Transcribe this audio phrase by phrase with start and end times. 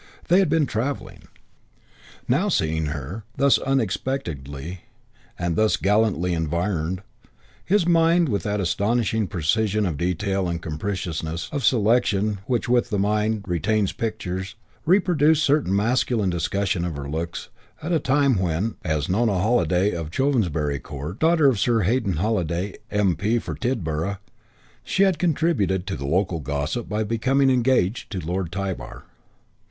[0.29, 1.27] They had been travelling.
[2.27, 4.85] Now seeing her, thus unexpectedly
[5.37, 7.03] and thus gallantly environed,
[7.63, 12.97] his mind, with that astonishing precision of detail and capriciousness of selection with which the
[12.97, 14.55] mind retains pictures,
[14.87, 17.49] reproduced certain masculine discussion of her looks
[17.83, 22.73] at a time when, as Nona Holiday of Chovensbury Court, daughter of Sir Hadden Holiday,
[22.89, 23.37] M.P.
[23.37, 24.17] for Tidborough,
[24.83, 29.03] she had contributed to local gossip by becoming engaged to Lord Tybar.